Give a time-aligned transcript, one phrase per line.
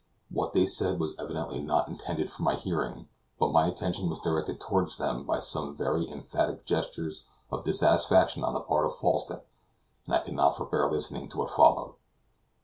[0.31, 3.07] What they said was evidently not intended for my hearing,
[3.37, 8.53] but my attention was directed toward them by some very emphatic gestures of dissatisfaction on
[8.55, 9.41] the part of Falsten,
[10.07, 11.93] and I could not forbear listening to what followed.